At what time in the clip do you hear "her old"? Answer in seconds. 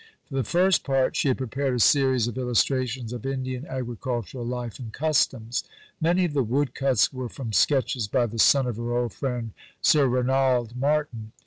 8.77-9.13